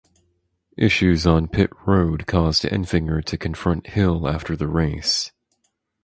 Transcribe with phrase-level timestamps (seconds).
[0.77, 5.31] Issues on pit road caused Enfinger to confront Hill after the race.